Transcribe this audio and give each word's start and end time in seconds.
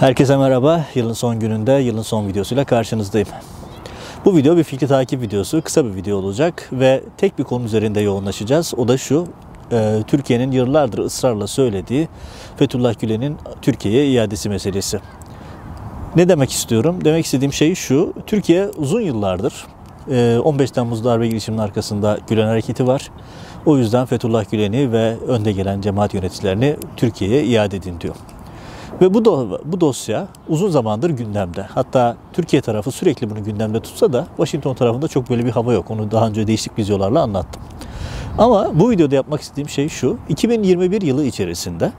Herkese 0.00 0.36
merhaba. 0.36 0.84
Yılın 0.94 1.12
son 1.12 1.40
gününde 1.40 1.72
yılın 1.72 2.02
son 2.02 2.28
videosuyla 2.28 2.64
karşınızdayım. 2.64 3.28
Bu 4.24 4.36
video 4.36 4.56
bir 4.56 4.64
fikri 4.64 4.86
takip 4.86 5.20
videosu. 5.20 5.62
Kısa 5.62 5.84
bir 5.84 5.94
video 5.94 6.16
olacak 6.16 6.68
ve 6.72 7.02
tek 7.16 7.38
bir 7.38 7.44
konu 7.44 7.64
üzerinde 7.64 8.00
yoğunlaşacağız. 8.00 8.74
O 8.76 8.88
da 8.88 8.98
şu. 8.98 9.26
e, 9.72 10.02
Türkiye'nin 10.06 10.50
yıllardır 10.50 10.98
ısrarla 10.98 11.46
söylediği 11.46 12.08
Fethullah 12.56 13.00
Gülen'in 13.00 13.36
Türkiye'ye 13.62 14.10
iadesi 14.10 14.48
meselesi. 14.48 15.00
Ne 16.16 16.28
demek 16.28 16.52
istiyorum? 16.52 16.98
Demek 17.04 17.24
istediğim 17.24 17.52
şey 17.52 17.74
şu. 17.74 18.14
Türkiye 18.26 18.68
uzun 18.68 19.00
yıllardır 19.00 19.66
e, 20.10 20.38
15 20.44 20.70
Temmuz 20.70 21.04
darbe 21.04 21.28
girişiminin 21.28 21.62
arkasında 21.62 22.18
Gülen 22.28 22.46
hareketi 22.46 22.86
var. 22.86 23.10
O 23.66 23.78
yüzden 23.78 24.06
Fethullah 24.06 24.50
Gülen'i 24.50 24.92
ve 24.92 25.16
önde 25.28 25.52
gelen 25.52 25.80
cemaat 25.80 26.14
yöneticilerini 26.14 26.76
Türkiye'ye 26.96 27.44
iade 27.44 27.76
edin 27.76 28.00
diyor. 28.00 28.14
Ve 29.00 29.14
bu 29.14 29.18
do- 29.24 29.60
bu 29.64 29.80
dosya 29.80 30.28
uzun 30.48 30.70
zamandır 30.70 31.10
gündemde. 31.10 31.62
Hatta 31.62 32.16
Türkiye 32.32 32.62
tarafı 32.62 32.90
sürekli 32.90 33.30
bunu 33.30 33.44
gündemde 33.44 33.80
tutsa 33.80 34.12
da 34.12 34.26
Washington 34.36 34.74
tarafında 34.74 35.08
çok 35.08 35.30
böyle 35.30 35.44
bir 35.44 35.50
hava 35.50 35.72
yok. 35.72 35.90
Onu 35.90 36.10
daha 36.10 36.26
önce 36.26 36.46
değişik 36.46 36.78
videolarla 36.78 37.22
anlattım. 37.22 37.62
Ama 38.38 38.70
bu 38.80 38.90
videoda 38.90 39.14
yapmak 39.14 39.40
istediğim 39.40 39.68
şey 39.68 39.88
şu. 39.88 40.16
2021 40.28 41.02
yılı 41.02 41.24
içerisinde 41.24 41.92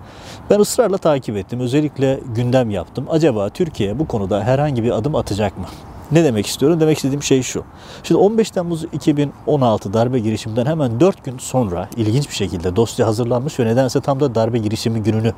ben 0.49 0.59
ısrarla 0.59 0.97
takip 0.97 1.37
ettim. 1.37 1.59
Özellikle 1.59 2.19
gündem 2.35 2.69
yaptım. 2.69 3.05
Acaba 3.09 3.49
Türkiye 3.49 3.99
bu 3.99 4.07
konuda 4.07 4.43
herhangi 4.43 4.83
bir 4.83 4.91
adım 4.91 5.15
atacak 5.15 5.57
mı? 5.57 5.65
Ne 6.11 6.23
demek 6.23 6.47
istiyorum? 6.47 6.79
Demek 6.79 6.97
istediğim 6.97 7.23
şey 7.23 7.43
şu. 7.43 7.63
Şimdi 8.03 8.21
15 8.21 8.51
Temmuz 8.51 8.83
2016 8.93 9.93
darbe 9.93 10.19
girişiminden 10.19 10.65
hemen 10.65 10.99
4 10.99 11.23
gün 11.23 11.37
sonra 11.37 11.89
ilginç 11.97 12.29
bir 12.29 12.35
şekilde 12.35 12.75
dosya 12.75 13.07
hazırlanmış 13.07 13.59
ve 13.59 13.65
nedense 13.65 14.01
tam 14.01 14.19
da 14.19 14.35
darbe 14.35 14.57
girişimi 14.57 15.03
gününü 15.03 15.33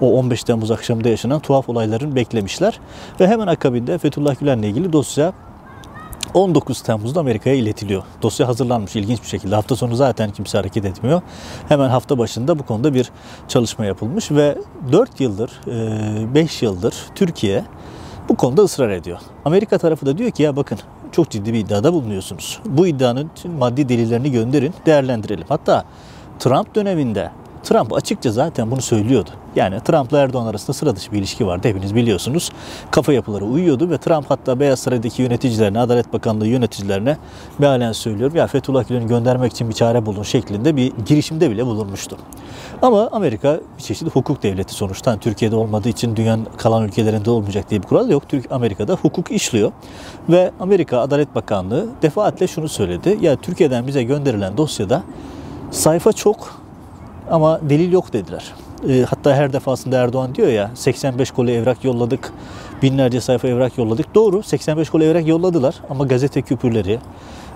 o 0.00 0.12
15 0.18 0.44
Temmuz 0.44 0.70
akşamında 0.70 1.08
yaşanan 1.08 1.40
tuhaf 1.40 1.68
olayların 1.68 2.16
beklemişler. 2.16 2.80
Ve 3.20 3.28
hemen 3.28 3.46
akabinde 3.46 3.98
Fethullah 3.98 4.40
Gülen'le 4.40 4.62
ilgili 4.62 4.92
dosya 4.92 5.32
19 6.34 6.82
Temmuz'da 6.82 7.20
Amerika'ya 7.20 7.56
iletiliyor. 7.56 8.02
Dosya 8.22 8.48
hazırlanmış 8.48 8.96
ilginç 8.96 9.22
bir 9.22 9.28
şekilde. 9.28 9.54
Hafta 9.54 9.76
sonu 9.76 9.96
zaten 9.96 10.30
kimse 10.30 10.58
hareket 10.58 10.84
etmiyor. 10.84 11.22
Hemen 11.68 11.88
hafta 11.88 12.18
başında 12.18 12.58
bu 12.58 12.62
konuda 12.66 12.94
bir 12.94 13.10
çalışma 13.48 13.84
yapılmış 13.84 14.30
ve 14.30 14.58
4 14.92 15.20
yıldır, 15.20 15.60
5 16.34 16.62
yıldır 16.62 16.94
Türkiye 17.14 17.64
bu 18.28 18.36
konuda 18.36 18.62
ısrar 18.62 18.90
ediyor. 18.90 19.18
Amerika 19.44 19.78
tarafı 19.78 20.06
da 20.06 20.18
diyor 20.18 20.30
ki 20.30 20.42
ya 20.42 20.56
bakın 20.56 20.78
çok 21.12 21.30
ciddi 21.30 21.52
bir 21.52 21.58
iddiada 21.58 21.92
bulunuyorsunuz. 21.92 22.60
Bu 22.64 22.86
iddianın 22.86 23.30
tüm 23.34 23.52
maddi 23.52 23.88
delillerini 23.88 24.32
gönderin, 24.32 24.74
değerlendirelim. 24.86 25.44
Hatta 25.48 25.84
Trump 26.38 26.74
döneminde 26.74 27.30
Trump 27.68 27.92
açıkça 27.92 28.32
zaten 28.32 28.70
bunu 28.70 28.82
söylüyordu. 28.82 29.30
Yani 29.56 29.80
Trump'la 29.80 30.18
Erdoğan 30.18 30.46
arasında 30.46 30.72
sıra 30.72 30.96
dışı 30.96 31.12
bir 31.12 31.18
ilişki 31.18 31.46
vardı 31.46 31.68
hepiniz 31.68 31.94
biliyorsunuz. 31.94 32.52
Kafa 32.90 33.12
yapıları 33.12 33.44
uyuyordu 33.44 33.90
ve 33.90 33.98
Trump 33.98 34.30
hatta 34.30 34.60
Beyaz 34.60 34.78
Saray'daki 34.78 35.22
yöneticilerine, 35.22 35.80
Adalet 35.80 36.12
Bakanlığı 36.12 36.46
yöneticilerine 36.46 37.16
mealen 37.58 37.92
söylüyorum 37.92 38.36
ya 38.36 38.46
Fethullah 38.46 38.88
Gülen'i 38.88 39.06
göndermek 39.06 39.52
için 39.52 39.68
bir 39.68 39.74
çare 39.74 40.06
bulun 40.06 40.22
şeklinde 40.22 40.76
bir 40.76 40.92
girişimde 41.06 41.50
bile 41.50 41.66
bulunmuştu. 41.66 42.16
Ama 42.82 43.08
Amerika 43.12 43.60
bir 43.78 43.82
çeşit 43.82 44.16
hukuk 44.16 44.42
devleti 44.42 44.74
sonuçta. 44.74 45.10
Yani 45.10 45.20
Türkiye'de 45.20 45.56
olmadığı 45.56 45.88
için 45.88 46.16
dünyanın 46.16 46.46
kalan 46.56 46.84
ülkelerinde 46.84 47.30
olmayacak 47.30 47.70
diye 47.70 47.82
bir 47.82 47.86
kural 47.86 48.10
yok. 48.10 48.28
Türk 48.28 48.52
Amerika'da 48.52 48.94
hukuk 48.94 49.30
işliyor. 49.30 49.72
Ve 50.28 50.50
Amerika 50.60 50.98
Adalet 50.98 51.34
Bakanlığı 51.34 51.86
defaatle 52.02 52.46
şunu 52.46 52.68
söyledi. 52.68 53.18
Ya 53.20 53.36
Türkiye'den 53.36 53.86
bize 53.86 54.02
gönderilen 54.02 54.56
dosyada 54.56 55.02
sayfa 55.70 56.12
çok 56.12 56.67
ama 57.30 57.60
delil 57.62 57.92
yok 57.92 58.12
dediler. 58.12 58.54
E, 58.88 59.02
hatta 59.02 59.34
her 59.34 59.52
defasında 59.52 59.96
Erdoğan 59.96 60.34
diyor 60.34 60.48
ya 60.48 60.70
85 60.74 61.30
koli 61.30 61.52
evrak 61.52 61.84
yolladık, 61.84 62.32
binlerce 62.82 63.20
sayfa 63.20 63.48
evrak 63.48 63.78
yolladık. 63.78 64.14
Doğru 64.14 64.42
85 64.42 64.90
koli 64.90 65.04
evrak 65.04 65.26
yolladılar 65.26 65.74
ama 65.90 66.06
gazete 66.06 66.42
küpürleri, 66.42 66.98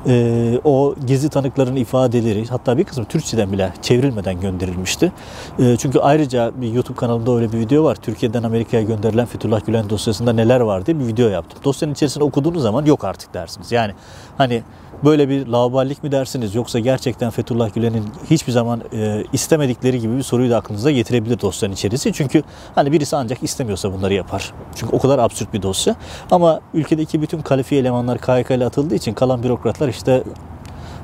e, 0.07 0.61
o 0.65 0.95
gizli 1.07 1.29
tanıkların 1.29 1.77
ifadeleri 1.77 2.47
hatta 2.47 2.79
bir 2.79 2.85
kısmı 2.85 3.05
Türkçeden 3.05 3.53
bile 3.53 3.73
çevrilmeden 3.83 4.41
gönderilmişti. 4.41 5.13
E, 5.59 5.77
çünkü 5.77 5.99
ayrıca 5.99 6.53
bir 6.57 6.73
YouTube 6.73 6.97
kanalında 6.97 7.33
öyle 7.37 7.53
bir 7.53 7.59
video 7.59 7.85
var. 7.85 7.95
Türkiye'den 7.95 8.43
Amerika'ya 8.43 8.83
gönderilen 8.83 9.27
Fethullah 9.27 9.67
Gülen 9.67 9.91
dosyasında 9.91 10.33
neler 10.33 10.61
var 10.61 10.87
diye 10.87 10.99
bir 10.99 11.07
video 11.07 11.29
yaptım. 11.29 11.59
Dosyanın 11.65 11.93
içerisinde 11.93 12.25
okuduğunuz 12.25 12.63
zaman 12.63 12.85
yok 12.85 13.05
artık 13.05 13.35
dersiniz. 13.35 13.73
Yani 13.73 13.93
hani 14.39 14.63
böyle 15.05 15.29
bir 15.29 15.47
lauballik 15.47 16.03
mi 16.03 16.13
dersiniz 16.13 16.55
yoksa 16.55 16.79
gerçekten 16.79 17.31
Fethullah 17.31 17.75
Gülen'in 17.75 18.05
hiçbir 18.31 18.53
zaman 18.53 18.83
e, 18.93 19.25
istemedikleri 19.33 20.01
gibi 20.01 20.17
bir 20.17 20.23
soruyu 20.23 20.51
da 20.51 20.57
aklınıza 20.57 20.91
getirebilir 20.91 21.41
dosyanın 21.41 21.75
içerisi. 21.75 22.13
Çünkü 22.13 22.43
hani 22.75 22.93
birisi 22.93 23.17
ancak 23.17 23.43
istemiyorsa 23.43 23.93
bunları 23.93 24.15
yapar. 24.15 24.53
Çünkü 24.75 24.97
o 24.97 24.99
kadar 24.99 25.19
absürt 25.19 25.55
bir 25.55 25.63
dosya. 25.63 25.97
Ama 26.31 26.61
ülkedeki 26.75 27.23
bütün 27.23 27.43
kalifiye 27.43 27.81
elemanlar 27.81 28.19
KHK 28.19 28.51
ile 28.51 28.67
atıldığı 28.67 28.95
için 28.95 29.15
kalan 29.15 29.43
bürokratlar 29.43 29.89
işte 29.89 30.25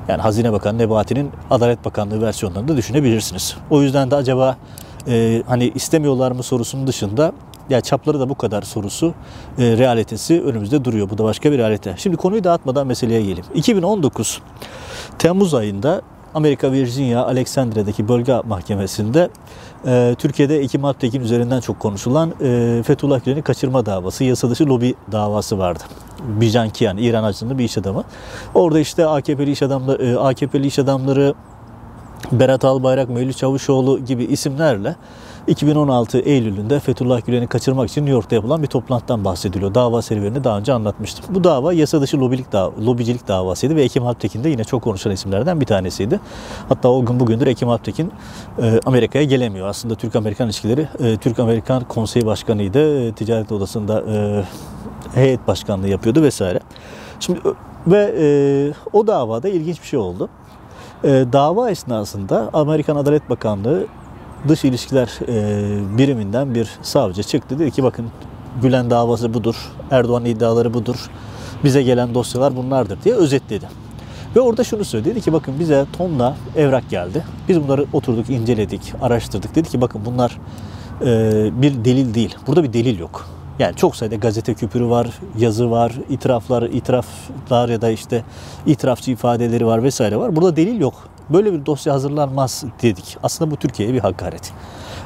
yani 0.07 0.21
Hazine 0.21 0.53
Bakanı 0.53 0.77
Nebati'nin 0.77 1.31
Adalet 1.51 1.85
Bakanlığı 1.85 2.21
versiyonlarını 2.21 2.67
da 2.67 2.77
düşünebilirsiniz. 2.77 3.55
O 3.69 3.81
yüzden 3.81 4.11
de 4.11 4.15
acaba 4.15 4.57
e, 5.07 5.43
hani 5.47 5.71
istemiyorlar 5.75 6.31
mı 6.31 6.43
sorusunun 6.43 6.87
dışında 6.87 7.33
ya 7.69 7.81
çapları 7.81 8.19
da 8.19 8.29
bu 8.29 8.35
kadar 8.35 8.61
sorusu 8.61 9.13
e, 9.57 9.77
realitesi 9.77 10.41
önümüzde 10.41 10.85
duruyor. 10.85 11.09
Bu 11.09 11.17
da 11.17 11.23
başka 11.23 11.51
bir 11.51 11.57
realite. 11.57 11.93
Şimdi 11.97 12.17
konuyu 12.17 12.43
dağıtmadan 12.43 12.87
meseleye 12.87 13.21
geleyim. 13.21 13.45
2019 13.55 14.41
Temmuz 15.19 15.53
ayında 15.53 16.01
Amerika 16.33 16.71
Virginia 16.71 17.25
Alexandria'daki 17.25 18.07
bölge 18.07 18.41
mahkemesinde 18.47 19.29
e, 19.85 20.15
Türkiye'de 20.17 20.59
Ekim 20.59 20.85
Alptekin 20.85 21.21
üzerinden 21.21 21.59
çok 21.59 21.79
konuşulan 21.79 22.33
e, 22.41 22.81
Fethullah 22.85 23.25
Gülen'i 23.25 23.41
kaçırma 23.41 23.85
davası, 23.85 24.23
yasa 24.23 24.49
dışı 24.49 24.65
lobi 24.65 24.95
davası 25.11 25.57
vardı. 25.57 25.83
Bijan 26.19 26.69
Kiyan, 26.69 26.97
İran 26.97 27.23
açısından 27.23 27.57
bir 27.57 27.63
iş 27.63 27.77
adamı. 27.77 28.03
Orada 28.55 28.79
işte 28.79 29.05
AKP'li 29.05 29.51
iş 29.51 29.61
adamları, 29.61 30.05
e, 30.05 30.15
AKP'li 30.15 30.67
iş 30.67 30.79
adamları 30.79 31.33
Berat 32.31 32.65
Albayrak, 32.65 33.09
Mevlüt 33.09 33.37
Çavuşoğlu 33.37 34.05
gibi 34.05 34.23
isimlerle 34.23 34.95
2016 35.47 36.19
Eylül'ünde 36.19 36.79
Fethullah 36.79 37.25
Gülen'i 37.25 37.47
kaçırmak 37.47 37.89
için 37.89 38.01
New 38.01 38.13
York'ta 38.13 38.35
yapılan 38.35 38.63
bir 38.63 38.67
toplantıdan 38.67 39.25
bahsediliyor. 39.25 39.73
Dava 39.73 40.01
serüvenini 40.01 40.43
daha 40.43 40.57
önce 40.57 40.73
anlatmıştım. 40.73 41.35
Bu 41.35 41.43
dava 41.43 41.73
yasa 41.73 42.01
dışı 42.01 42.19
lobilik 42.19 42.51
dav 42.51 42.71
lobicilik 42.85 43.27
davasıydı 43.27 43.75
ve 43.75 43.83
Ekim 43.83 44.07
Alptekin 44.07 44.43
de 44.43 44.49
yine 44.49 44.63
çok 44.63 44.81
konuşulan 44.81 45.13
isimlerden 45.13 45.61
bir 45.61 45.65
tanesiydi. 45.65 46.19
Hatta 46.69 46.89
o 46.89 47.05
gün 47.05 47.19
bugündür 47.19 47.47
Ekim 47.47 47.69
Alptekin 47.69 48.11
e, 48.61 48.79
Amerika'ya 48.85 49.25
gelemiyor. 49.25 49.67
Aslında 49.67 49.95
Türk-Amerikan 49.95 50.45
ilişkileri, 50.45 50.87
e, 50.99 51.17
Türk-Amerikan 51.17 51.83
Konseyi 51.83 52.25
Başkanı'ydı. 52.25 53.07
E, 53.07 53.13
Ticaret 53.13 53.51
Odası'nda 53.51 54.03
e, 54.11 54.43
heyet 55.13 55.47
başkanlığı 55.47 55.87
yapıyordu 55.87 56.21
vesaire. 56.23 56.59
Şimdi 57.19 57.39
ve 57.87 58.15
e, 58.19 58.27
o 58.93 59.07
davada 59.07 59.49
ilginç 59.49 59.81
bir 59.81 59.87
şey 59.87 59.99
oldu. 59.99 60.29
E, 61.03 61.25
dava 61.33 61.69
esnasında 61.69 62.49
Amerikan 62.53 62.95
Adalet 62.95 63.29
Bakanlığı 63.29 63.85
Dış 64.47 64.65
İlişkiler 64.65 65.09
e, 65.27 65.97
biriminden 65.97 66.55
bir 66.55 66.69
savcı 66.81 67.23
çıktı. 67.23 67.59
Dedi 67.59 67.71
ki 67.71 67.83
bakın 67.83 68.05
Gülen 68.61 68.89
davası 68.89 69.33
budur, 69.33 69.55
Erdoğan 69.91 70.25
iddiaları 70.25 70.73
budur, 70.73 71.09
bize 71.63 71.83
gelen 71.83 72.13
dosyalar 72.13 72.55
bunlardır 72.55 73.03
diye 73.03 73.15
özetledi. 73.15 73.65
Ve 74.35 74.39
orada 74.39 74.63
şunu 74.63 74.85
söyledi. 74.85 75.09
Dedi 75.09 75.21
ki 75.21 75.33
bakın 75.33 75.59
bize 75.59 75.85
tonla 75.97 76.35
evrak 76.55 76.89
geldi. 76.89 77.23
Biz 77.49 77.63
bunları 77.63 77.85
oturduk, 77.93 78.29
inceledik, 78.29 78.93
araştırdık. 79.01 79.55
Dedi 79.55 79.69
ki 79.69 79.81
bakın 79.81 80.01
bunlar 80.05 80.37
e, 81.01 81.61
bir 81.61 81.85
delil 81.85 82.13
değil. 82.13 82.35
Burada 82.47 82.63
bir 82.63 82.73
delil 82.73 82.99
yok. 82.99 83.38
Yani 83.59 83.75
çok 83.75 83.95
sayıda 83.95 84.15
gazete 84.15 84.53
küpürü 84.53 84.89
var, 84.89 85.07
yazı 85.37 85.71
var, 85.71 85.93
itiraflar, 86.09 86.63
itiraflar 86.63 87.69
ya 87.69 87.81
da 87.81 87.89
işte 87.89 88.23
itirafçı 88.65 89.11
ifadeleri 89.11 89.65
var 89.65 89.83
vesaire 89.83 90.17
var. 90.17 90.35
Burada 90.35 90.55
delil 90.55 90.81
yok. 90.81 90.93
Böyle 91.29 91.53
bir 91.53 91.65
dosya 91.65 91.93
hazırlanmaz 91.93 92.63
dedik. 92.81 93.17
Aslında 93.23 93.51
bu 93.51 93.55
Türkiye'ye 93.55 93.93
bir 93.95 93.99
hakaret. 93.99 94.53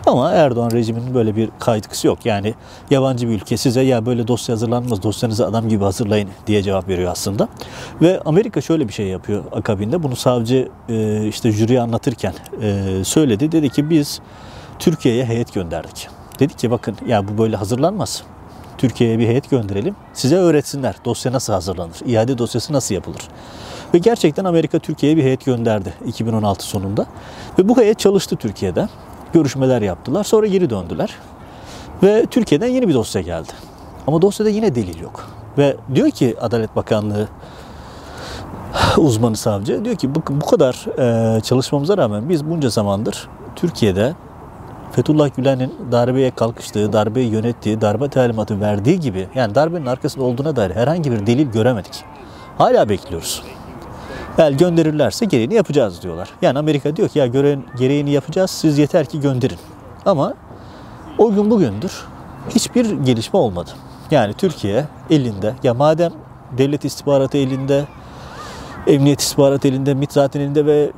Ama 0.06 0.32
Erdoğan 0.32 0.72
rejiminin 0.72 1.14
böyle 1.14 1.36
bir 1.36 1.50
kaygısı 1.60 2.08
yok. 2.08 2.26
Yani 2.26 2.54
yabancı 2.90 3.30
bir 3.30 3.34
ülke 3.34 3.58
size 3.58 3.82
ya 3.82 4.06
böyle 4.06 4.28
dosya 4.28 4.54
hazırlanmaz, 4.54 5.04
dosyanızı 5.04 5.48
adam 5.48 5.70
gibi 5.70 5.84
hazırlayın 5.84 6.30
diye 6.48 6.64
cevap 6.64 6.88
veriyor 6.88 7.12
aslında. 7.12 7.48
Ve 8.02 8.22
Amerika 8.26 8.62
şöyle 8.62 8.88
bir 8.88 8.94
şey 8.94 9.08
yapıyor 9.08 9.44
akabinde. 9.52 10.04
Bunu 10.04 10.16
savcı 10.16 10.70
e, 10.90 11.28
işte 11.28 11.52
jüriye 11.52 11.82
anlatırken 11.82 12.34
e, 12.62 13.02
söyledi. 13.04 13.52
Dedi 13.52 13.70
ki 13.70 13.90
biz 13.90 14.22
Türkiye'ye 14.80 15.26
heyet 15.26 15.54
gönderdik. 15.54 16.08
Dedik 16.40 16.60
ki 16.60 16.72
bakın 16.72 16.96
ya 17.08 17.28
bu 17.28 17.38
böyle 17.38 17.56
hazırlanmaz. 17.56 18.24
Türkiye'ye 18.84 19.20
bir 19.20 19.28
heyet 19.28 19.50
gönderelim. 19.50 19.96
Size 20.14 20.36
öğretsinler 20.36 20.96
dosya 21.06 21.32
nasıl 21.32 21.54
hazırlanır, 21.54 21.96
iade 22.06 22.38
dosyası 22.38 22.74
nasıl 22.74 22.96
yapılır. 22.96 23.22
Ve 23.94 23.98
gerçekten 23.98 24.46
Amerika 24.46 24.80
Türkiye'ye 24.80 25.18
bir 25.18 25.24
heyet 25.24 25.46
gönderdi 25.46 25.94
2016 26.06 26.66
sonunda. 26.66 27.06
Ve 27.60 27.70
bu 27.70 27.78
heyet 27.78 28.00
çalıştı 28.00 28.36
Türkiye'de. 28.36 28.88
Görüşmeler 29.34 29.82
yaptılar. 29.82 30.24
Sonra 30.24 30.48
geri 30.48 30.70
döndüler. 30.70 31.16
Ve 32.04 32.26
Türkiye'den 32.26 32.68
yeni 32.68 32.88
bir 32.88 32.94
dosya 32.94 33.22
geldi. 33.22 33.52
Ama 34.08 34.22
dosyada 34.22 34.50
yine 34.50 34.76
delil 34.76 35.00
yok. 35.00 35.30
Ve 35.58 35.78
diyor 35.96 36.10
ki 36.10 36.36
Adalet 36.42 36.76
Bakanlığı 36.76 37.28
uzmanı 38.98 39.36
savcı 39.36 39.86
diyor 39.86 39.96
ki 39.96 40.16
bu, 40.16 40.22
bu 40.30 40.46
kadar 40.46 40.86
e, 41.38 41.42
çalışmamıza 41.42 41.98
rağmen 41.98 42.30
biz 42.30 42.46
bunca 42.46 42.70
zamandır 42.70 43.30
Türkiye'de 43.56 44.16
Fethullah 44.96 45.36
Gülen'in 45.36 45.74
darbeye 45.92 46.32
kalkıştığı, 46.32 46.94
darbeyi 46.94 47.32
yönettiği, 47.32 47.82
darbe 47.82 48.10
talimatı 48.10 48.62
verdiği 48.62 49.00
gibi 49.00 49.28
yani 49.36 49.56
darbenin 49.56 49.86
arkasında 49.86 50.24
olduğuna 50.24 50.56
dair 50.56 50.72
herhangi 50.72 51.12
bir 51.12 51.28
delil 51.28 51.52
göremedik. 51.52 52.04
Hala 52.58 52.90
bekliyoruz. 52.90 53.44
El 54.38 54.54
gönderirlerse 54.58 55.26
gereğini 55.26 55.54
yapacağız 55.54 56.02
diyorlar. 56.02 56.30
Yani 56.42 56.60
Amerika 56.60 56.96
diyor 56.96 57.10
ki 57.10 57.20
ya 57.20 57.28
gören 57.28 57.64
gereğini 57.78 58.12
yapacağız 58.12 58.52
siz 58.52 58.78
yeter 58.78 59.06
ki 59.06 59.20
gönderin. 59.20 59.58
Ama 60.06 60.34
o 61.18 61.34
gün 61.34 61.52
bugündür 61.52 62.06
hiçbir 62.50 62.92
gelişme 62.92 63.40
olmadı. 63.40 63.70
Yani 64.12 64.34
Türkiye 64.34 64.86
elinde 65.10 65.56
ya 65.64 65.74
madem 65.74 66.12
devlet 66.58 66.86
istihbaratı 66.86 67.38
elinde, 67.38 67.86
emniyet 68.88 69.22
istihbaratı 69.22 69.68
elinde, 69.68 69.94
MİT 69.94 70.14
zaten 70.14 70.42
elinde 70.42 70.66
ve 70.66 70.92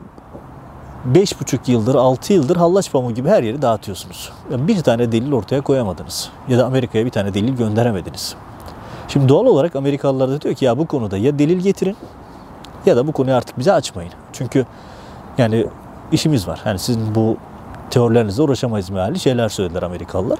5,5 1.14 1.72
yıldır, 1.72 1.96
6 1.96 2.34
yıldır 2.34 2.56
hallaç 2.56 2.92
pamuğu 2.92 3.14
gibi 3.14 3.30
her 3.30 3.44
yeri 3.44 3.62
dağıtıyorsunuz. 3.62 4.32
Bir 4.50 4.82
tane 4.82 5.12
delil 5.12 5.32
ortaya 5.32 5.62
koyamadınız. 5.62 6.30
Ya 6.48 6.58
da 6.58 6.66
Amerika'ya 6.66 7.06
bir 7.06 7.10
tane 7.10 7.34
delil 7.34 7.56
gönderemediniz. 7.58 8.36
Şimdi 9.08 9.30
doğal 9.30 9.46
olarak 9.46 9.76
Amerikalılar 9.76 10.30
da 10.30 10.42
diyor 10.42 10.56
ki 10.56 10.66
ya 10.66 10.78
bu 10.78 10.86
konuda 10.86 11.18
ya 11.18 11.40
delil 11.40 11.60
getirin 11.60 11.98
ya 12.86 12.96
da 12.96 13.08
bu 13.08 13.12
konuyu 13.12 13.36
artık 13.36 13.60
bize 13.60 13.74
açmayın. 13.74 14.12
Çünkü 14.34 14.66
yani 15.38 15.66
işimiz 16.12 16.48
var. 16.48 16.62
Yani 16.66 16.80
sizin 16.80 17.16
bu 17.16 17.38
teorilerinizle 17.90 18.44
uğraşamayız 18.44 18.90
meali 18.90 19.20
şeyler 19.20 19.50
söylediler 19.50 19.84
Amerikalılar. 19.84 20.40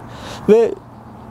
Ve 0.50 0.74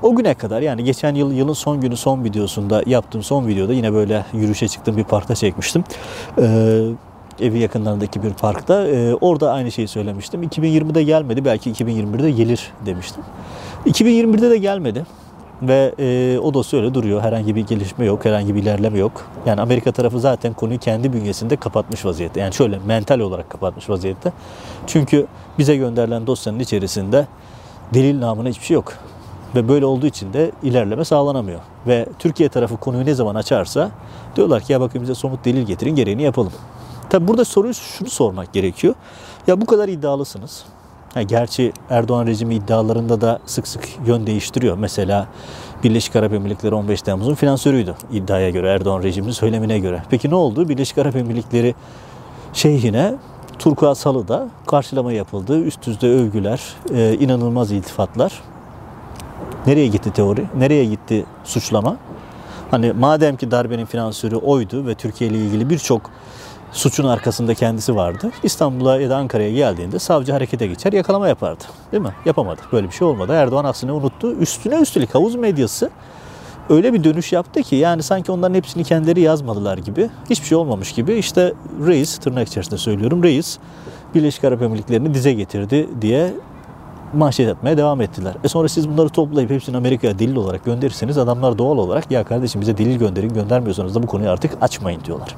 o 0.02 0.16
güne 0.16 0.34
kadar 0.34 0.62
yani 0.62 0.84
geçen 0.84 1.14
yıl 1.14 1.32
yılın 1.32 1.52
son 1.52 1.80
günü 1.80 1.96
son 1.96 2.24
videosunda 2.24 2.82
yaptığım 2.86 3.22
son 3.22 3.46
videoda 3.46 3.72
yine 3.72 3.92
böyle 3.92 4.24
yürüyüşe 4.32 4.68
çıktım 4.68 4.96
bir 4.96 5.04
parkta 5.04 5.34
çekmiştim. 5.34 5.84
Ee, 6.38 6.84
evi 7.40 7.58
yakınlarındaki 7.58 8.22
bir 8.22 8.32
parkta. 8.32 8.86
Ee, 8.86 9.14
orada 9.14 9.52
aynı 9.52 9.72
şeyi 9.72 9.88
söylemiştim. 9.88 10.42
2020'de 10.42 11.02
gelmedi 11.02 11.44
belki 11.44 11.70
2021'de 11.72 12.30
gelir 12.30 12.72
demiştim. 12.86 13.22
2021'de 13.86 14.50
de 14.50 14.58
gelmedi. 14.58 15.06
Ve 15.62 15.94
e, 15.98 16.38
o 16.38 16.54
dosya 16.54 16.80
öyle 16.80 16.94
duruyor. 16.94 17.22
Herhangi 17.22 17.56
bir 17.56 17.66
gelişme 17.66 18.04
yok, 18.04 18.24
herhangi 18.24 18.54
bir 18.54 18.62
ilerleme 18.62 18.98
yok. 18.98 19.26
Yani 19.46 19.60
Amerika 19.60 19.92
tarafı 19.92 20.20
zaten 20.20 20.52
konuyu 20.52 20.78
kendi 20.78 21.12
bünyesinde 21.12 21.56
kapatmış 21.56 22.04
vaziyette. 22.04 22.40
Yani 22.40 22.54
şöyle 22.54 22.78
mental 22.86 23.20
olarak 23.20 23.50
kapatmış 23.50 23.90
vaziyette. 23.90 24.32
Çünkü 24.86 25.26
bize 25.58 25.76
gönderilen 25.76 26.26
dosyanın 26.26 26.58
içerisinde 26.58 27.26
delil 27.94 28.20
namına 28.20 28.48
hiçbir 28.48 28.64
şey 28.64 28.74
yok. 28.74 28.92
Ve 29.54 29.68
böyle 29.68 29.86
olduğu 29.86 30.06
için 30.06 30.32
de 30.32 30.50
ilerleme 30.62 31.04
sağlanamıyor. 31.04 31.60
Ve 31.86 32.06
Türkiye 32.18 32.48
tarafı 32.48 32.76
konuyu 32.76 33.06
ne 33.06 33.14
zaman 33.14 33.34
açarsa 33.34 33.90
diyorlar 34.36 34.62
ki 34.62 34.72
ya 34.72 34.80
bakın 34.80 35.02
bize 35.02 35.14
somut 35.14 35.44
delil 35.44 35.62
getirin 35.62 35.96
gereğini 35.96 36.22
yapalım. 36.22 36.52
Tabi 37.14 37.28
burada 37.28 37.44
soruyu 37.44 37.74
şunu 37.74 38.10
sormak 38.10 38.52
gerekiyor. 38.52 38.94
Ya 39.46 39.60
bu 39.60 39.66
kadar 39.66 39.88
iddialısınız. 39.88 40.64
Ha, 41.14 41.22
gerçi 41.22 41.72
Erdoğan 41.90 42.26
rejimi 42.26 42.54
iddialarında 42.54 43.20
da 43.20 43.38
sık 43.46 43.68
sık 43.68 43.88
yön 44.06 44.26
değiştiriyor. 44.26 44.78
Mesela 44.78 45.28
Birleşik 45.84 46.16
Arap 46.16 46.32
Emirlikleri 46.32 46.74
15 46.74 47.02
Temmuz'un 47.02 47.34
finansörüydü 47.34 47.94
iddiaya 48.12 48.50
göre, 48.50 48.70
Erdoğan 48.70 49.02
rejiminin 49.02 49.32
söylemine 49.32 49.78
göre. 49.78 50.02
Peki 50.10 50.30
ne 50.30 50.34
oldu? 50.34 50.68
Birleşik 50.68 50.98
Arap 50.98 51.16
Emirlikleri 51.16 51.74
şeyhine 52.52 53.14
Turkuaz 53.58 54.06
Halı'da 54.06 54.48
karşılama 54.66 55.12
yapıldı. 55.12 55.60
Üst 55.60 55.86
düzey 55.86 56.10
övgüler, 56.10 56.62
e, 56.94 57.14
inanılmaz 57.14 57.72
iltifatlar. 57.72 58.42
Nereye 59.66 59.86
gitti 59.86 60.12
teori? 60.12 60.44
Nereye 60.58 60.84
gitti 60.84 61.26
suçlama? 61.44 61.96
Hani 62.70 62.92
madem 62.92 63.36
ki 63.36 63.50
darbenin 63.50 63.86
finansörü 63.86 64.36
oydu 64.36 64.86
ve 64.86 64.94
Türkiye 64.94 65.30
ile 65.30 65.38
ilgili 65.38 65.70
birçok 65.70 66.10
suçun 66.74 67.08
arkasında 67.08 67.54
kendisi 67.54 67.96
vardı. 67.96 68.30
İstanbul'a 68.42 69.00
ya 69.00 69.10
da 69.10 69.16
Ankara'ya 69.16 69.52
geldiğinde 69.52 69.98
savcı 69.98 70.32
harekete 70.32 70.66
geçer 70.66 70.92
yakalama 70.92 71.28
yapardı. 71.28 71.64
Değil 71.92 72.02
mi? 72.02 72.14
Yapamadı. 72.24 72.60
Böyle 72.72 72.86
bir 72.86 72.92
şey 72.92 73.08
olmadı. 73.08 73.32
Erdoğan 73.32 73.64
aksine 73.64 73.92
unuttu. 73.92 74.32
Üstüne 74.32 74.80
üstelik 74.80 75.14
havuz 75.14 75.34
medyası 75.34 75.90
öyle 76.68 76.92
bir 76.92 77.04
dönüş 77.04 77.32
yaptı 77.32 77.62
ki 77.62 77.76
yani 77.76 78.02
sanki 78.02 78.32
onların 78.32 78.54
hepsini 78.54 78.84
kendileri 78.84 79.20
yazmadılar 79.20 79.78
gibi. 79.78 80.10
Hiçbir 80.30 80.46
şey 80.46 80.58
olmamış 80.58 80.92
gibi. 80.92 81.14
İşte 81.14 81.52
reis, 81.86 82.18
tırnak 82.18 82.48
içerisinde 82.48 82.78
söylüyorum, 82.78 83.22
reis 83.22 83.58
Birleşik 84.14 84.44
Arap 84.44 84.62
Emirlikleri'ni 84.62 85.14
dize 85.14 85.32
getirdi 85.32 85.88
diye 86.00 86.34
manşet 87.12 87.48
etmeye 87.48 87.76
devam 87.76 88.00
ettiler. 88.00 88.34
E 88.44 88.48
sonra 88.48 88.68
siz 88.68 88.88
bunları 88.88 89.08
toplayıp 89.08 89.50
hepsini 89.50 89.76
Amerika'ya 89.76 90.18
delil 90.18 90.36
olarak 90.36 90.64
gönderirseniz 90.64 91.18
adamlar 91.18 91.58
doğal 91.58 91.78
olarak 91.78 92.10
ya 92.10 92.24
kardeşim 92.24 92.60
bize 92.60 92.78
delil 92.78 92.98
gönderin 92.98 93.34
göndermiyorsanız 93.34 93.94
da 93.94 94.02
bu 94.02 94.06
konuyu 94.06 94.30
artık 94.30 94.52
açmayın 94.60 95.00
diyorlar. 95.04 95.36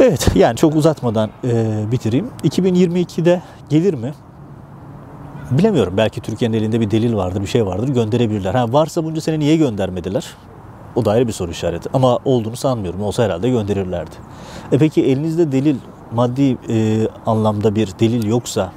Evet 0.00 0.28
yani 0.34 0.56
çok 0.56 0.74
uzatmadan 0.74 1.30
e, 1.44 1.84
bitireyim. 1.92 2.30
2022'de 2.44 3.42
gelir 3.68 3.94
mi? 3.94 4.14
Bilemiyorum. 5.50 5.94
Belki 5.96 6.20
Türkiye'nin 6.20 6.56
elinde 6.56 6.80
bir 6.80 6.90
delil 6.90 7.14
vardır, 7.14 7.40
bir 7.40 7.46
şey 7.46 7.66
vardır. 7.66 7.88
Gönderebilirler. 7.88 8.54
Ha, 8.54 8.72
varsa 8.72 9.04
bunca 9.04 9.20
sene 9.20 9.38
niye 9.38 9.56
göndermediler? 9.56 10.26
O 10.96 11.04
da 11.04 11.10
ayrı 11.10 11.28
bir 11.28 11.32
soru 11.32 11.50
işareti. 11.50 11.88
Ama 11.92 12.18
olduğunu 12.24 12.56
sanmıyorum. 12.56 13.02
Olsa 13.02 13.24
herhalde 13.24 13.50
gönderirlerdi. 13.50 14.10
E 14.72 14.78
peki 14.78 15.04
elinizde 15.04 15.52
delil, 15.52 15.76
maddi 16.12 16.58
e, 16.68 17.08
anlamda 17.26 17.74
bir 17.74 17.88
delil 18.00 18.26
yoksa 18.26 18.72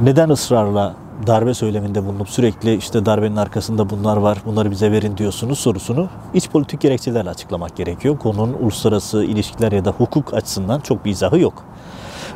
neden 0.00 0.28
ısrarla 0.28 0.94
darbe 1.26 1.54
söyleminde 1.54 2.06
bulunup 2.06 2.28
sürekli 2.28 2.74
işte 2.74 3.06
darbenin 3.06 3.36
arkasında 3.36 3.90
bunlar 3.90 4.16
var, 4.16 4.38
bunları 4.46 4.70
bize 4.70 4.92
verin 4.92 5.16
diyorsunuz 5.16 5.58
sorusunu 5.58 6.08
iç 6.34 6.48
politik 6.48 6.80
gerekçelerle 6.80 7.30
açıklamak 7.30 7.76
gerekiyor. 7.76 8.18
Konunun 8.18 8.56
uluslararası 8.60 9.24
ilişkiler 9.24 9.72
ya 9.72 9.84
da 9.84 9.90
hukuk 9.90 10.34
açısından 10.34 10.80
çok 10.80 11.04
bir 11.04 11.10
izahı 11.10 11.38
yok. 11.38 11.64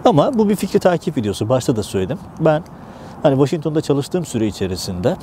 Ama 0.05 0.39
bu 0.39 0.49
bir 0.49 0.57
fikri 0.57 0.79
takip 0.79 1.17
videosu. 1.17 1.49
Başta 1.49 1.77
da 1.77 1.83
söyledim. 1.83 2.19
Ben 2.41 2.63
hani 3.23 3.35
Washington'da 3.35 3.81
çalıştığım 3.81 4.25
süre 4.25 4.47
içerisinde, 4.47 5.17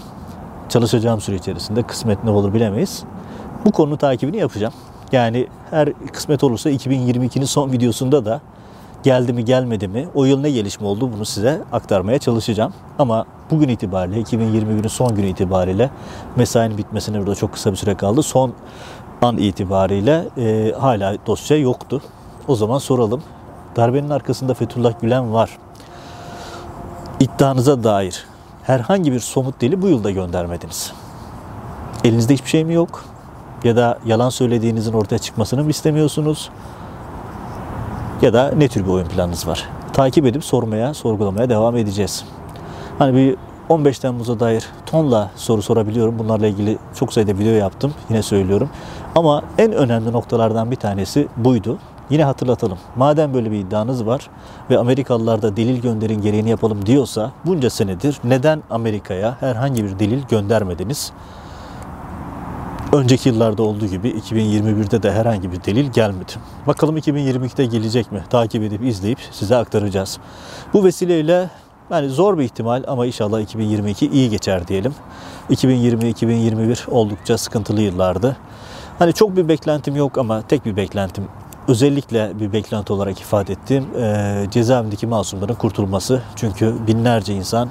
çalışacağım 0.69 1.21
süre 1.21 1.35
içerisinde 1.35 1.83
kısmet 1.83 2.23
ne 2.23 2.29
olur 2.29 2.53
bilemeyiz. 2.53 3.03
Bu 3.65 3.71
konu 3.71 3.97
takibini 3.97 4.37
yapacağım. 4.37 4.73
Yani 5.11 5.47
her 5.69 5.93
kısmet 5.93 6.43
olursa 6.43 6.69
2022'nin 6.69 7.45
son 7.45 7.71
videosunda 7.71 8.25
da 8.25 8.41
geldi 9.07 9.33
mi 9.33 9.45
gelmedi 9.45 9.87
mi, 9.87 10.07
o 10.15 10.25
yıl 10.25 10.39
ne 10.39 10.51
gelişme 10.51 10.87
oldu 10.87 11.11
bunu 11.13 11.25
size 11.25 11.61
aktarmaya 11.71 12.19
çalışacağım. 12.19 12.73
Ama 12.99 13.25
bugün 13.51 13.69
itibariyle 13.69 14.21
2021'in 14.21 14.87
son 14.87 15.15
günü 15.15 15.25
itibariyle 15.27 15.89
mesainin 16.35 16.77
bitmesine 16.77 17.19
burada 17.19 17.35
çok 17.35 17.53
kısa 17.53 17.71
bir 17.71 17.75
süre 17.75 17.95
kaldı. 17.95 18.23
Son 18.23 18.53
an 19.21 19.37
itibariyle 19.37 20.29
e, 20.37 20.73
hala 20.79 21.15
dosya 21.27 21.57
yoktu. 21.57 22.01
O 22.47 22.55
zaman 22.55 22.77
soralım. 22.77 23.23
Darbenin 23.75 24.09
arkasında 24.09 24.53
Fethullah 24.53 25.01
Gülen 25.01 25.33
var. 25.33 25.57
İddianıza 27.19 27.83
dair 27.83 28.25
herhangi 28.63 29.11
bir 29.11 29.19
somut 29.19 29.61
deli 29.61 29.81
bu 29.81 29.87
yılda 29.87 30.11
göndermediniz. 30.11 30.93
Elinizde 32.03 32.33
hiçbir 32.33 32.49
şey 32.49 32.65
mi 32.65 32.73
yok? 32.73 33.05
Ya 33.63 33.75
da 33.75 33.99
yalan 34.05 34.29
söylediğinizin 34.29 34.93
ortaya 34.93 35.19
çıkmasını 35.19 35.63
mı 35.63 35.69
istemiyorsunuz? 35.69 36.49
Ya 38.21 38.33
da 38.33 38.51
ne 38.57 38.67
tür 38.67 38.85
bir 38.85 38.89
oyun 38.89 39.07
planınız 39.07 39.47
var? 39.47 39.69
Takip 39.93 40.25
edip 40.25 40.43
sormaya, 40.43 40.93
sorgulamaya 40.93 41.49
devam 41.49 41.77
edeceğiz. 41.77 42.25
Hani 42.99 43.15
bir 43.15 43.35
15 43.69 43.99
Temmuz'a 43.99 44.39
dair 44.39 44.65
tonla 44.85 45.31
soru 45.35 45.61
sorabiliyorum. 45.61 46.19
Bunlarla 46.19 46.47
ilgili 46.47 46.77
çok 46.95 47.13
sayıda 47.13 47.37
video 47.37 47.51
yaptım. 47.51 47.93
Yine 48.09 48.21
söylüyorum. 48.21 48.69
Ama 49.15 49.43
en 49.57 49.71
önemli 49.71 50.11
noktalardan 50.11 50.71
bir 50.71 50.75
tanesi 50.75 51.27
buydu. 51.37 51.77
Yine 52.09 52.23
hatırlatalım. 52.23 52.77
Madem 52.95 53.33
böyle 53.33 53.51
bir 53.51 53.59
iddianız 53.59 54.05
var 54.05 54.29
ve 54.69 54.77
Amerikalılar 54.77 55.41
da 55.41 55.57
delil 55.57 55.81
gönderin 55.81 56.21
gereğini 56.21 56.49
yapalım 56.49 56.85
diyorsa 56.85 57.31
bunca 57.45 57.69
senedir 57.69 58.17
neden 58.23 58.63
Amerika'ya 58.69 59.37
herhangi 59.39 59.83
bir 59.83 59.99
delil 59.99 60.21
göndermediniz? 60.29 61.11
Önceki 62.93 63.29
yıllarda 63.29 63.63
olduğu 63.63 63.85
gibi 63.85 64.09
2021'de 64.09 65.03
de 65.03 65.11
herhangi 65.11 65.51
bir 65.51 65.63
delil 65.63 65.91
gelmedi. 65.91 66.31
Bakalım 66.67 66.97
2022'de 66.97 67.65
gelecek 67.65 68.11
mi? 68.11 68.23
Takip 68.29 68.63
edip 68.63 68.83
izleyip 68.83 69.19
size 69.31 69.55
aktaracağız. 69.55 70.17
Bu 70.73 70.83
vesileyle 70.83 71.49
yani 71.91 72.09
zor 72.09 72.37
bir 72.37 72.43
ihtimal 72.43 72.83
ama 72.87 73.05
inşallah 73.05 73.41
2022 73.41 74.07
iyi 74.07 74.29
geçer 74.29 74.67
diyelim. 74.67 74.93
2020-2021 75.49 76.89
oldukça 76.89 77.37
sıkıntılı 77.37 77.81
yıllardı. 77.81 78.37
Hani 78.99 79.13
çok 79.13 79.37
bir 79.37 79.47
beklentim 79.47 79.95
yok 79.95 80.17
ama 80.17 80.41
tek 80.41 80.65
bir 80.65 80.75
beklentim 80.75 81.27
özellikle 81.67 82.39
bir 82.39 82.53
beklenti 82.53 82.93
olarak 82.93 83.19
ifade 83.19 83.53
ettiğim 83.53 83.85
e, 83.97 84.45
cezaevindeki 84.51 85.07
masumların 85.07 85.55
kurtulması. 85.55 86.21
Çünkü 86.35 86.75
binlerce 86.87 87.33
insan 87.33 87.69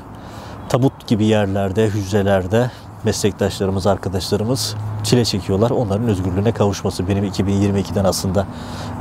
tabut 0.69 1.07
gibi 1.07 1.25
yerlerde, 1.25 1.87
hücrelerde 1.87 2.71
meslektaşlarımız, 3.07 3.87
arkadaşlarımız 3.87 4.75
çile 5.05 5.25
çekiyorlar. 5.25 5.71
Onların 5.71 6.09
özgürlüğüne 6.09 6.53
kavuşması 6.53 7.09
benim 7.09 7.25
2022'den 7.25 8.05
aslında 8.05 8.47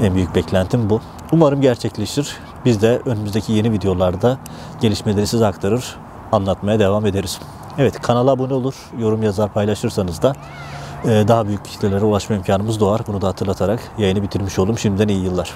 en 0.01 0.15
büyük 0.15 0.35
beklentim 0.35 0.89
bu. 0.89 1.01
Umarım 1.31 1.61
gerçekleşir. 1.61 2.37
Biz 2.65 2.81
de 2.81 3.01
önümüzdeki 3.05 3.53
yeni 3.53 3.71
videolarda 3.71 4.37
gelişmeleri 4.81 5.27
size 5.27 5.45
aktarır, 5.45 5.95
anlatmaya 6.31 6.79
devam 6.79 7.05
ederiz. 7.05 7.39
Evet 7.77 8.01
kanala 8.01 8.31
abone 8.31 8.53
olur, 8.53 8.75
yorum 8.99 9.23
yazar 9.23 9.53
paylaşırsanız 9.53 10.21
da 10.21 10.33
daha 11.05 11.47
büyük 11.47 11.65
kitlelere 11.65 12.05
ulaşma 12.05 12.35
imkanımız 12.35 12.79
doğar. 12.79 13.01
Bunu 13.07 13.21
da 13.21 13.27
hatırlatarak 13.27 13.79
yayını 13.97 14.21
bitirmiş 14.21 14.59
oldum. 14.59 14.77
Şimdiden 14.77 15.07
iyi 15.07 15.23
yıllar. 15.23 15.53